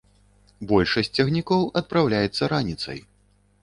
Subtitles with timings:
[0.71, 2.99] Большасць цягнікоў адпраўляецца раніцай.